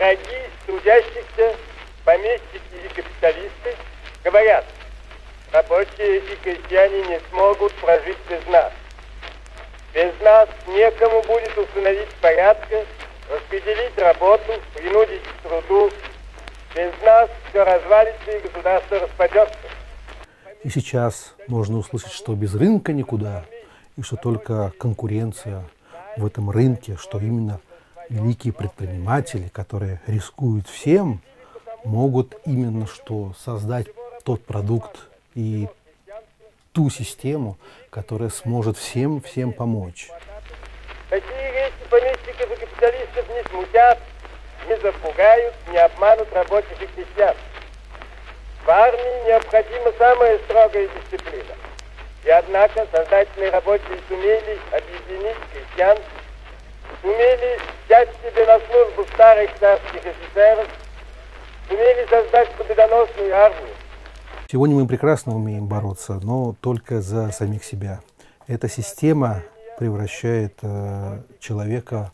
[0.00, 1.54] Враги трудящихся,
[2.06, 3.76] помещики и капиталисты
[4.24, 4.64] говорят,
[5.52, 8.72] рабочие и крестьяне не смогут прожить без нас.
[9.92, 12.86] Без нас некому будет установить порядка,
[13.30, 15.90] распределить работу, принудить к труду.
[16.74, 19.58] Без нас все развалится и государство распадется.
[20.64, 23.44] И сейчас можно услышать, что без рынка никуда,
[23.98, 25.62] и что только конкуренция
[26.16, 27.60] в этом рынке, что именно
[28.10, 31.22] великие предприниматели, которые рискуют всем,
[31.84, 33.86] могут именно что создать
[34.24, 35.68] тот продукт и
[36.72, 37.56] ту систему,
[37.88, 40.10] которая сможет всем всем помочь.
[41.08, 43.98] Такие вещи помещиков и капиталистов не смутят,
[44.68, 47.34] не запугают, не обманут рабочих и крестьян.
[48.64, 51.54] В армии необходима самая строгая дисциплина.
[52.24, 55.98] И однако создательные рабочие сумели объединить крестьян,
[57.00, 57.58] сумели
[57.90, 60.68] взять себе на службу старых царских офицеров,
[61.68, 63.74] сумели создать победоносную армию.
[64.46, 67.98] Сегодня мы прекрасно умеем бороться, но только за самих себя.
[68.46, 69.42] Эта система
[69.76, 72.12] превращает э, человека,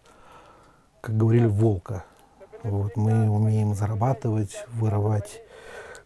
[1.02, 2.04] как говорили, в волка.
[2.62, 5.42] Вот, мы умеем зарабатывать, вырывать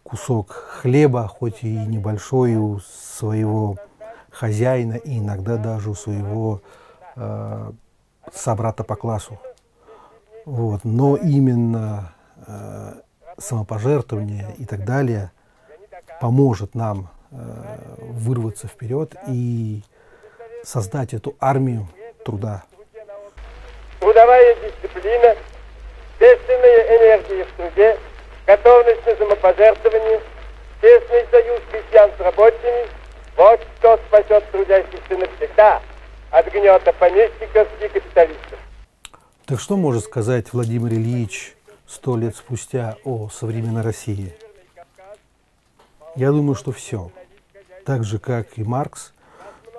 [0.02, 3.76] кусок хлеба, хоть и небольшой, у своего
[4.32, 6.60] хозяина и иногда даже у своего
[7.14, 7.70] э,
[8.32, 9.38] собрата по классу.
[10.50, 10.80] Вот.
[10.82, 12.12] Но именно
[12.48, 12.94] э,
[13.38, 15.30] самопожертвование и так далее
[16.20, 17.36] поможет нам э,
[17.98, 19.82] вырваться вперед и
[20.64, 21.86] создать эту армию
[22.24, 22.64] труда.
[24.00, 25.36] Трудовая дисциплина,
[26.18, 27.96] естественная энергия в труде,
[28.44, 30.20] готовность на самопожертвование,
[30.80, 32.88] тесный союз крестьян с рабочими–
[33.36, 35.80] вот что спасет трудящихся навсегда
[36.32, 38.58] от гнета помещиков и капиталистов.
[39.50, 44.32] Так что может сказать Владимир Ильич сто лет спустя о современной России?
[46.14, 47.10] Я думаю, что все.
[47.84, 49.12] Так же, как и Маркс,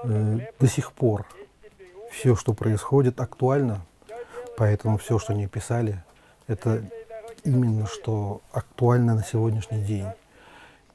[0.03, 1.25] э, до сих пор
[2.11, 3.85] все, что происходит, актуально.
[4.57, 6.03] Поэтому все, что они писали,
[6.47, 6.83] это
[7.45, 10.07] именно что актуально на сегодняшний день.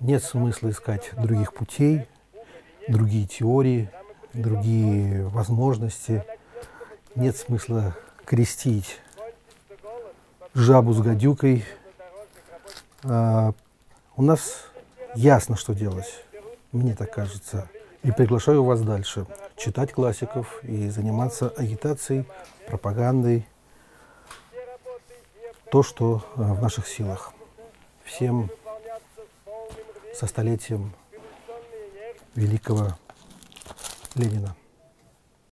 [0.00, 2.06] Нет смысла искать других путей,
[2.88, 3.88] другие теории,
[4.34, 6.26] другие возможности.
[7.14, 7.96] Нет смысла
[8.26, 9.00] крестить
[10.52, 11.64] жабу с гадюкой.
[13.04, 13.52] А,
[14.16, 14.64] у нас
[15.14, 16.24] ясно, что делать,
[16.72, 17.70] мне так кажется.
[18.02, 19.26] И приглашаю вас дальше
[19.56, 22.26] читать классиков и заниматься агитацией,
[22.66, 23.46] пропагандой,
[25.70, 27.32] то, что э, в наших силах.
[28.04, 28.50] Всем
[30.14, 30.92] со столетием
[32.34, 32.96] великого
[34.14, 34.54] Ленина.